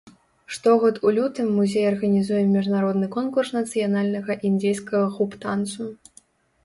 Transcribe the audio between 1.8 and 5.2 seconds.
арганізуе міжнародны конкурс нацыянальнага індзейскага